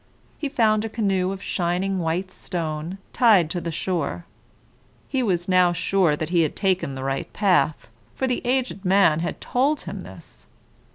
[0.39, 4.25] He found a canoe of shining white stone, tied to the shore.
[5.07, 9.19] He was now sure that he had taken the right path, for the aged man
[9.19, 10.47] had told him this.